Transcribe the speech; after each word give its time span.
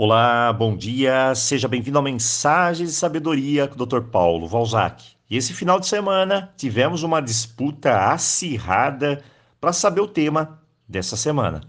Olá, 0.00 0.52
bom 0.52 0.76
dia, 0.76 1.34
seja 1.34 1.66
bem-vindo 1.66 1.98
ao 1.98 2.04
Mensagens 2.04 2.90
de 2.90 2.94
Sabedoria 2.94 3.66
com 3.66 3.74
o 3.74 3.84
Dr. 3.84 4.00
Paulo 4.00 4.46
Valzac. 4.46 5.04
E 5.28 5.36
esse 5.36 5.52
final 5.52 5.80
de 5.80 5.88
semana 5.88 6.54
tivemos 6.56 7.02
uma 7.02 7.20
disputa 7.20 8.12
acirrada 8.12 9.24
para 9.60 9.72
saber 9.72 10.00
o 10.00 10.06
tema 10.06 10.62
dessa 10.88 11.16
semana. 11.16 11.62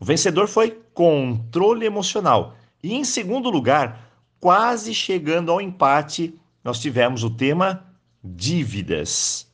O 0.00 0.04
vencedor 0.04 0.48
foi 0.48 0.72
controle 0.92 1.86
emocional. 1.86 2.56
E 2.82 2.94
em 2.94 3.04
segundo 3.04 3.48
lugar, 3.48 4.10
quase 4.40 4.92
chegando 4.92 5.52
ao 5.52 5.60
empate, 5.60 6.36
nós 6.64 6.80
tivemos 6.80 7.22
o 7.22 7.30
tema 7.30 7.86
dívidas. 8.24 9.46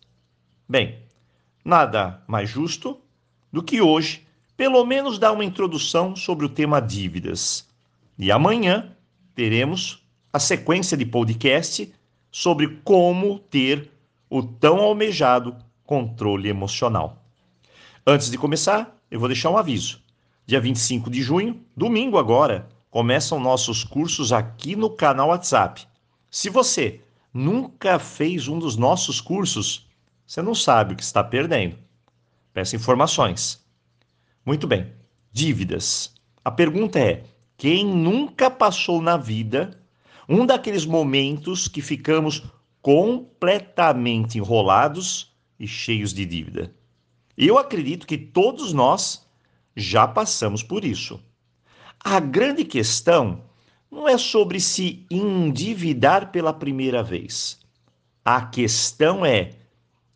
Bem, 0.66 1.00
nada 1.62 2.22
mais 2.26 2.48
justo 2.48 2.98
do 3.52 3.62
que 3.62 3.82
hoje, 3.82 4.26
pelo 4.56 4.82
menos 4.86 5.18
dar 5.18 5.32
uma 5.32 5.44
introdução 5.44 6.16
sobre 6.16 6.46
o 6.46 6.48
tema 6.48 6.80
dívidas. 6.80 7.67
E 8.18 8.32
amanhã 8.32 8.96
teremos 9.34 10.04
a 10.32 10.40
sequência 10.40 10.96
de 10.96 11.06
podcast 11.06 11.92
sobre 12.30 12.80
como 12.82 13.38
ter 13.38 13.92
o 14.28 14.42
tão 14.42 14.80
almejado 14.80 15.56
controle 15.84 16.48
emocional. 16.48 17.24
Antes 18.04 18.30
de 18.30 18.36
começar, 18.36 18.98
eu 19.10 19.20
vou 19.20 19.28
deixar 19.28 19.50
um 19.50 19.56
aviso. 19.56 20.02
Dia 20.44 20.60
25 20.60 21.08
de 21.08 21.22
junho, 21.22 21.62
domingo 21.76 22.18
agora, 22.18 22.68
começam 22.90 23.38
nossos 23.38 23.84
cursos 23.84 24.32
aqui 24.32 24.74
no 24.74 24.90
canal 24.90 25.28
WhatsApp. 25.28 25.86
Se 26.30 26.50
você 26.50 27.00
nunca 27.32 27.98
fez 27.98 28.48
um 28.48 28.58
dos 28.58 28.76
nossos 28.76 29.20
cursos, 29.20 29.86
você 30.26 30.42
não 30.42 30.54
sabe 30.54 30.94
o 30.94 30.96
que 30.96 31.02
está 31.02 31.22
perdendo. 31.22 31.78
Peça 32.52 32.74
informações. 32.74 33.64
Muito 34.44 34.66
bem. 34.66 34.92
Dívidas. 35.30 36.12
A 36.44 36.50
pergunta 36.50 36.98
é: 36.98 37.24
quem 37.58 37.84
nunca 37.84 38.48
passou 38.48 39.02
na 39.02 39.16
vida 39.16 39.82
um 40.28 40.46
daqueles 40.46 40.86
momentos 40.86 41.66
que 41.66 41.82
ficamos 41.82 42.44
completamente 42.80 44.38
enrolados 44.38 45.34
e 45.58 45.66
cheios 45.66 46.14
de 46.14 46.24
dívida? 46.24 46.72
Eu 47.36 47.58
acredito 47.58 48.06
que 48.06 48.16
todos 48.16 48.72
nós 48.72 49.28
já 49.76 50.06
passamos 50.06 50.62
por 50.62 50.84
isso. 50.84 51.20
A 51.98 52.20
grande 52.20 52.64
questão 52.64 53.42
não 53.90 54.08
é 54.08 54.16
sobre 54.16 54.60
se 54.60 55.04
endividar 55.10 56.30
pela 56.30 56.52
primeira 56.52 57.02
vez. 57.02 57.58
A 58.24 58.40
questão 58.40 59.26
é 59.26 59.56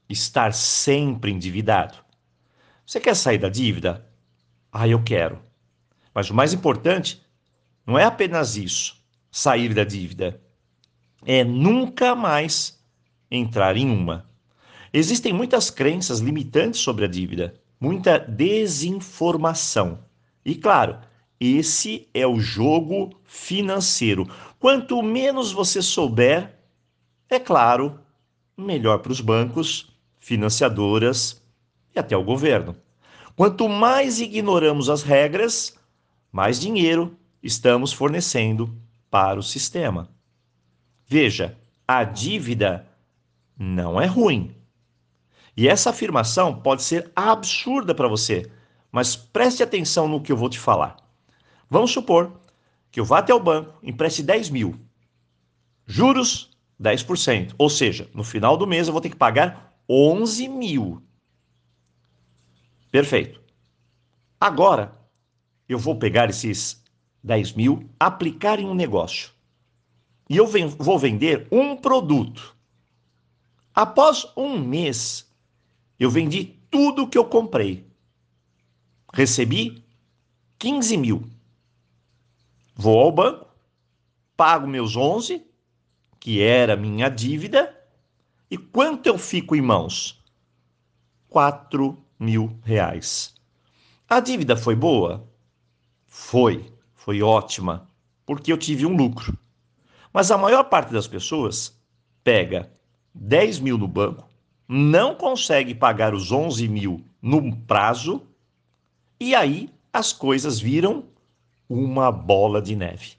estar 0.09 0.55
sempre 0.55 1.33
endividado. 1.33 1.99
Você 2.87 3.01
quer 3.01 3.17
sair 3.17 3.39
da 3.39 3.49
dívida? 3.49 4.07
Ah, 4.71 4.87
eu 4.87 5.03
quero. 5.03 5.43
Mas 6.15 6.31
o 6.31 6.35
mais 6.35 6.53
importante 6.53 7.21
não 7.87 7.99
é 7.99 8.05
apenas 8.05 8.57
isso, 8.57 8.97
sair 9.31 9.75
da 9.75 9.85
dívida. 9.85 10.41
É 11.25 11.45
nunca 11.45 12.15
mais 12.15 12.81
entrar 13.31 13.77
em 13.77 13.91
uma. 13.91 14.29
Existem 14.93 15.33
muitas 15.33 15.71
crenças 15.71 16.19
limitantes 16.21 16.81
sobre 16.81 17.05
a 17.05 17.09
dívida, 17.09 17.55
muita 17.81 18.19
desinformação. 18.19 20.05
E 20.45 20.55
claro, 20.55 20.99
esse 21.41 22.09
é 22.13 22.27
o 22.27 22.39
jogo 22.39 23.11
financeiro. 23.25 24.29
Quanto 24.59 25.03
menos 25.03 25.51
você 25.51 25.83
souber, 25.83 26.57
é 27.29 27.41
claro, 27.41 27.99
melhor 28.57 28.99
para 28.99 29.13
os 29.13 29.21
bancos, 29.21 29.89
financiadoras 30.21 31.43
e 31.95 31.99
até 31.99 32.17
o 32.17 32.23
governo. 32.23 32.77
Quanto 33.35 33.69
mais 33.69 34.21
ignoramos 34.21 34.89
as 34.91 35.03
regras, 35.03 35.77
mais 36.31 36.61
dinheiro 36.61 37.17
estamos 37.43 37.93
fornecendo 37.93 38.75
para 39.11 39.39
o 39.39 39.43
sistema. 39.43 40.09
Veja, 41.07 41.59
a 41.87 42.05
dívida 42.05 42.87
não 43.59 44.01
é 44.01 44.07
ruim. 44.07 44.55
E 45.57 45.69
essa 45.69 45.91
afirmação 45.91 46.61
pode 46.61 46.83
ser 46.83 47.11
absurda 47.15 47.95
para 47.95 48.09
você, 48.09 48.51
mas 48.91 49.15
preste 49.15 49.63
atenção 49.63 50.09
no 50.09 50.23
que 50.23 50.33
eu 50.33 50.37
vou 50.37 50.49
te 50.49 50.59
falar. 50.59 50.97
Vamos 51.69 51.91
supor 51.91 52.41
que 52.91 53.01
eu 53.01 53.05
vá 53.05 53.19
até 53.19 53.35
o 53.35 53.41
banco, 53.41 53.79
empreste 53.83 54.23
10 54.23 54.51
mil, 54.51 54.79
juros 55.87 56.51
10%, 56.81 57.55
ou 57.57 57.71
seja, 57.71 58.11
no 58.13 58.25
final 58.25 58.57
do 58.57 58.67
mês 58.67 58.87
eu 58.87 58.93
vou 58.93 59.01
ter 59.01 59.11
que 59.11 59.17
pagar 59.17 59.73
11 59.89 60.49
mil. 60.49 61.03
Perfeito. 62.91 63.41
Agora, 64.41 64.93
eu 65.69 65.79
vou 65.79 65.97
pegar 65.97 66.29
esses 66.29 66.82
10 67.23 67.53
mil, 67.53 67.89
aplicar 67.99 68.59
em 68.59 68.67
um 68.67 68.75
negócio. 68.75 69.31
E 70.29 70.37
eu 70.37 70.47
vou 70.47 70.99
vender 70.99 71.47
um 71.51 71.77
produto. 71.77 72.57
Após 73.75 74.27
um 74.37 74.59
mês, 74.59 75.31
eu 75.99 76.11
vendi 76.11 76.45
tudo 76.71 77.07
que 77.07 77.17
eu 77.17 77.25
comprei. 77.25 77.87
Recebi 79.13 79.85
15 80.59 80.97
mil. 80.97 81.31
Vou 82.75 82.99
ao 82.99 83.13
banco, 83.13 83.47
pago 84.37 84.67
meus 84.67 84.97
11, 84.97 85.45
que 86.19 86.41
era 86.41 86.77
minha 86.77 87.09
dívida, 87.09 87.79
e 88.51 88.57
quanto 88.57 89.07
eu 89.07 89.19
fico 89.19 89.55
em 89.55 89.61
mãos? 89.61 90.23
4 91.29 91.97
mil 92.19 92.59
reais. 92.63 93.35
A 94.09 94.21
dívida 94.21 94.57
foi 94.57 94.75
boa? 94.75 95.27
Foi 96.07 96.73
foi 97.05 97.21
ótima, 97.21 97.91
porque 98.25 98.53
eu 98.53 98.57
tive 98.57 98.87
um 98.87 98.95
lucro. 98.95 99.37
Mas 100.13 100.31
a 100.31 100.39
maior 100.39 100.65
parte 100.65 100.93
das 100.93 101.09
pessoas 101.09 101.77
pega 102.23 102.71
10 103.13 103.59
mil 103.59 103.77
no 103.77 103.89
banco, 103.89 104.29
não 104.69 105.17
consegue 105.17 105.75
pagar 105.75 106.15
os 106.15 106.31
11 106.31 106.69
mil 106.69 107.05
no 107.21 107.57
prazo, 107.57 108.23
e 109.19 109.35
aí 109.35 109.69
as 109.93 110.13
coisas 110.13 110.61
viram 110.61 111.07
uma 111.69 112.13
bola 112.13 112.63
de 112.63 112.77
neve. 112.77 113.15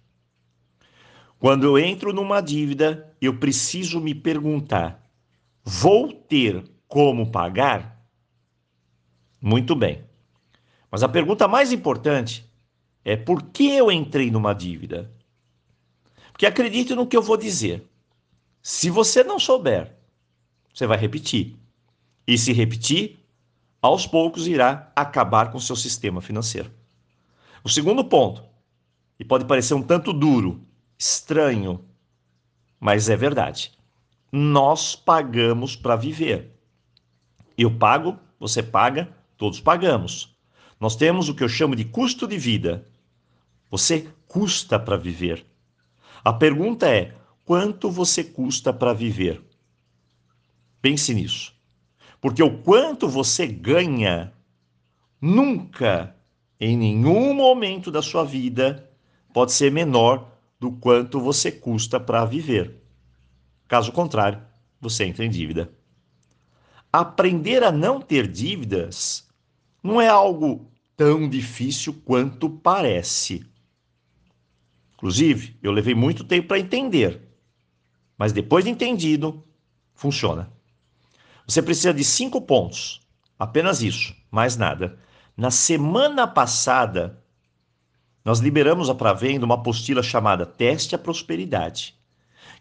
Quando 1.37 1.65
eu 1.65 1.77
entro 1.77 2.13
numa 2.13 2.39
dívida, 2.39 3.13
eu 3.19 3.37
preciso 3.37 3.99
me 3.99 4.15
perguntar: 4.15 5.03
vou 5.61 6.13
ter 6.13 6.63
como 6.87 7.29
pagar? 7.29 8.01
Muito 9.41 9.75
bem. 9.75 10.05
Mas 10.89 11.03
a 11.03 11.09
pergunta 11.09 11.49
mais 11.49 11.73
importante 11.73 12.49
é 13.05 13.15
por 13.15 13.43
que 13.43 13.69
eu 13.69 13.91
entrei 13.91 14.31
numa 14.31 14.53
dívida? 14.53 15.11
Porque 16.31 16.45
acredite 16.45 16.95
no 16.95 17.07
que 17.07 17.15
eu 17.15 17.21
vou 17.21 17.37
dizer. 17.37 17.87
Se 18.61 18.89
você 18.89 19.23
não 19.23 19.39
souber, 19.39 19.93
você 20.73 20.87
vai 20.87 20.97
repetir. 20.97 21.55
E 22.25 22.37
se 22.37 22.53
repetir, 22.53 23.19
aos 23.81 24.07
poucos 24.07 24.47
irá 24.47 24.91
acabar 24.95 25.51
com 25.51 25.57
o 25.57 25.61
seu 25.61 25.75
sistema 25.75 26.21
financeiro. 26.21 26.71
O 27.63 27.69
segundo 27.69 28.03
ponto, 28.05 28.43
e 29.19 29.25
pode 29.25 29.45
parecer 29.45 29.73
um 29.73 29.81
tanto 29.81 30.13
duro, 30.13 30.65
estranho, 30.97 31.83
mas 32.79 33.09
é 33.09 33.15
verdade. 33.15 33.71
Nós 34.31 34.95
pagamos 34.95 35.75
para 35.75 35.95
viver. 35.95 36.57
Eu 37.57 37.77
pago, 37.77 38.17
você 38.39 38.63
paga, 38.63 39.13
todos 39.37 39.59
pagamos. 39.59 40.35
Nós 40.79 40.95
temos 40.95 41.29
o 41.29 41.35
que 41.35 41.43
eu 41.43 41.49
chamo 41.49 41.75
de 41.75 41.85
custo 41.85 42.27
de 42.27 42.37
vida. 42.37 42.85
Você 43.73 44.07
custa 44.27 44.77
para 44.77 44.95
viver. 44.95 45.43
A 46.23 46.31
pergunta 46.31 46.87
é: 46.87 47.15
quanto 47.43 47.89
você 47.89 48.23
custa 48.23 48.71
para 48.71 48.93
viver? 48.93 49.41
Pense 50.79 51.11
nisso. 51.11 51.55
Porque 52.21 52.43
o 52.43 52.59
quanto 52.59 53.09
você 53.09 53.47
ganha 53.47 54.31
nunca, 55.19 56.15
em 56.59 56.77
nenhum 56.77 57.33
momento 57.33 57.89
da 57.89 58.03
sua 58.03 58.23
vida, 58.23 58.87
pode 59.33 59.51
ser 59.51 59.71
menor 59.71 60.29
do 60.59 60.73
quanto 60.73 61.19
você 61.19 61.51
custa 61.51 61.99
para 61.99 62.25
viver. 62.25 62.79
Caso 63.67 63.91
contrário, 63.91 64.39
você 64.79 65.03
entra 65.03 65.25
em 65.25 65.31
dívida. 65.31 65.73
Aprender 66.91 67.63
a 67.63 67.71
não 67.71 67.99
ter 67.99 68.27
dívidas 68.27 69.27
não 69.81 69.99
é 69.99 70.09
algo 70.09 70.71
tão 70.95 71.27
difícil 71.27 71.99
quanto 72.05 72.47
parece. 72.47 73.51
Inclusive, 75.03 75.59
eu 75.61 75.73
levei 75.73 75.93
muito 75.93 76.23
tempo 76.23 76.47
para 76.47 76.59
entender, 76.59 77.21
mas 78.17 78.31
depois 78.31 78.63
de 78.63 78.71
entendido, 78.71 79.43
funciona. 79.93 80.49
Você 81.45 81.61
precisa 81.61 81.93
de 81.93 82.05
cinco 82.05 82.39
pontos, 82.39 83.01
apenas 83.37 83.81
isso, 83.81 84.15
mais 84.31 84.55
nada. 84.55 84.97
Na 85.35 85.51
semana 85.51 86.25
passada, 86.25 87.21
nós 88.23 88.39
liberamos 88.39 88.89
a 88.89 89.13
venda 89.13 89.43
uma 89.43 89.55
apostila 89.55 90.01
chamada 90.01 90.45
Teste 90.45 90.95
a 90.95 90.97
Prosperidade, 90.97 91.99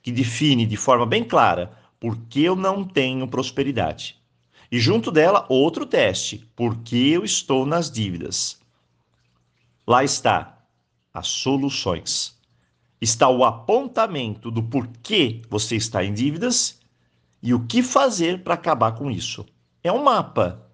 que 0.02 0.10
define 0.10 0.66
de 0.66 0.76
forma 0.76 1.06
bem 1.06 1.22
clara 1.22 1.70
por 2.00 2.16
que 2.26 2.42
eu 2.42 2.56
não 2.56 2.82
tenho 2.82 3.28
prosperidade. 3.28 4.20
E 4.68 4.80
junto 4.80 5.12
dela, 5.12 5.46
outro 5.48 5.86
teste, 5.86 6.44
por 6.56 6.78
que 6.78 7.12
eu 7.12 7.24
estou 7.24 7.64
nas 7.64 7.88
dívidas. 7.88 8.60
Lá 9.86 10.02
está 10.02 10.61
as 11.12 11.28
soluções. 11.28 12.38
Está 13.00 13.28
o 13.28 13.44
apontamento 13.44 14.50
do 14.50 14.62
porquê 14.62 15.42
você 15.48 15.76
está 15.76 16.04
em 16.04 16.14
dívidas 16.14 16.80
e 17.42 17.52
o 17.52 17.66
que 17.66 17.82
fazer 17.82 18.42
para 18.42 18.54
acabar 18.54 18.92
com 18.92 19.10
isso. 19.10 19.44
É 19.82 19.90
um 19.92 20.04
mapa. 20.04 20.70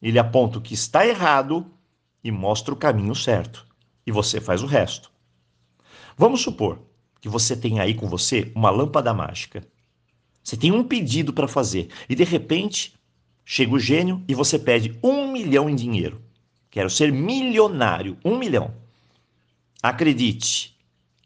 Ele 0.00 0.18
aponta 0.18 0.58
o 0.58 0.62
que 0.62 0.74
está 0.74 1.06
errado 1.06 1.66
e 2.22 2.30
mostra 2.30 2.74
o 2.74 2.76
caminho 2.76 3.14
certo. 3.14 3.66
E 4.06 4.12
você 4.12 4.40
faz 4.40 4.62
o 4.62 4.66
resto. 4.66 5.10
Vamos 6.16 6.42
supor 6.42 6.78
que 7.20 7.28
você 7.28 7.56
tem 7.56 7.80
aí 7.80 7.94
com 7.94 8.06
você 8.06 8.50
uma 8.54 8.70
lâmpada 8.70 9.12
mágica. 9.14 9.66
Você 10.42 10.56
tem 10.56 10.72
um 10.72 10.84
pedido 10.84 11.32
para 11.32 11.48
fazer 11.48 11.88
e 12.08 12.14
de 12.14 12.24
repente 12.24 12.94
chega 13.44 13.72
o 13.72 13.78
gênio 13.78 14.22
e 14.28 14.34
você 14.34 14.58
pede 14.58 14.98
um 15.02 15.30
milhão 15.32 15.68
em 15.68 15.74
dinheiro. 15.74 16.22
Quero 16.70 16.88
ser 16.88 17.12
milionário, 17.12 18.16
um 18.24 18.38
milhão. 18.38 18.74
Acredite, 19.82 20.76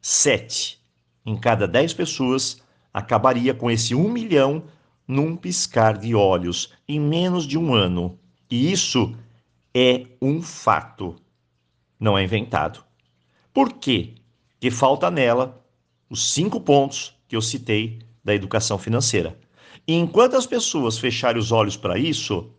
sete 0.01 0.81
em 1.27 1.37
cada 1.37 1.67
dez 1.67 1.93
pessoas 1.93 2.63
acabaria 2.93 3.53
com 3.53 3.71
esse 3.71 3.95
um 3.95 4.09
milhão 4.09 4.65
num 5.09 5.37
piscar 5.37 5.99
de 5.99 6.15
olhos 6.15 6.73
em 6.89 7.01
menos 7.01 7.47
de 7.47 7.59
um 7.59 7.75
ano. 7.75 8.19
E 8.49 8.71
isso 8.71 9.17
é 9.75 10.07
um 10.23 10.41
fato, 10.41 11.17
não 11.99 12.17
é 12.17 12.23
inventado. 12.23 12.85
Por 13.53 13.73
quê? 13.73 14.15
Que 14.61 14.71
falta 14.71 15.11
nela 15.11 15.61
os 16.09 16.33
cinco 16.33 16.61
pontos 16.61 17.15
que 17.27 17.35
eu 17.35 17.43
citei 17.43 17.99
da 18.23 18.35
educação 18.35 18.79
financeira. 18.79 19.39
E 19.87 19.95
enquanto 19.95 20.37
as 20.37 20.47
pessoas 20.47 20.97
fecharem 20.97 21.41
os 21.41 21.51
olhos 21.51 21.77
para 21.77 21.99
isso, 21.99 22.55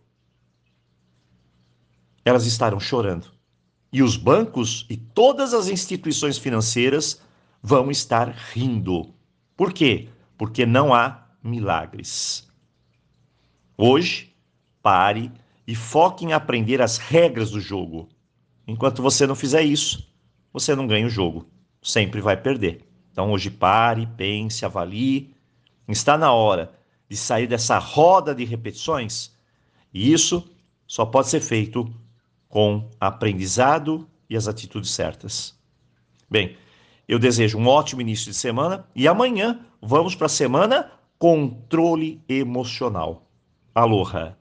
elas 2.25 2.45
estarão 2.45 2.80
chorando. 2.80 3.35
E 3.95 4.03
os 4.03 4.18
bancos 4.18 4.86
e 4.89 4.97
todas 4.97 5.53
as 5.53 5.69
instituições 5.69 6.38
financeiras 6.38 7.21
vão 7.63 7.89
estar 7.89 8.27
rindo. 8.27 9.13
Por 9.56 9.71
quê? 9.71 10.09
Porque 10.38 10.65
não 10.65 10.94
há 10.94 11.25
milagres. 11.42 12.45
Hoje, 13.77 14.36
pare 14.83 15.31
e 15.65 15.74
foque 15.74 16.25
em 16.25 16.33
aprender 16.33 16.81
as 16.81 16.97
regras 16.97 17.51
do 17.51 17.62
jogo. 17.62 18.09
Enquanto 18.68 19.01
você 19.01 19.25
não 19.25 19.33
fizer 19.33 19.62
isso, 19.62 20.06
você 20.51 20.75
não 20.75 20.88
ganha 20.88 21.07
o 21.07 21.09
jogo. 21.09 21.48
Sempre 21.81 22.19
vai 22.19 22.36
perder. 22.36 22.86
Então, 23.13 23.31
hoje, 23.31 23.50
pare, 23.50 24.09
pense, 24.18 24.65
avalie. 24.65 25.33
Está 25.88 26.18
na 26.18 26.33
hora 26.33 26.77
de 27.09 27.15
sair 27.15 27.48
dessa 27.48 27.77
roda 27.77 28.36
de 28.36 28.44
repetições. 28.44 29.31
E 29.94 30.12
isso 30.12 30.45
só 30.86 31.06
pode 31.06 31.30
ser 31.30 31.39
feito 31.39 31.89
com 32.56 32.90
aprendizado 33.02 34.07
e 34.30 34.38
as 34.38 34.48
atitudes 34.48 34.92
certas. 34.92 35.60
Bem, 36.31 36.56
eu 37.06 37.19
desejo 37.19 37.57
um 37.57 37.68
ótimo 37.68 38.00
início 38.00 38.31
de 38.31 38.34
semana 38.34 38.88
e 38.96 39.10
amanhã 39.10 39.60
vamos 39.81 40.16
para 40.16 40.28
a 40.28 40.30
semana 40.30 40.90
controle 41.19 42.24
emocional. 42.30 43.30
Aloha! 43.75 44.38